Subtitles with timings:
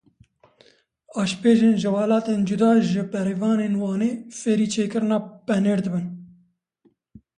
[1.21, 6.05] Aşpêjên ji welatên cuda ji bêrîvanên Wanê fêrî çêkirina penêr dibin.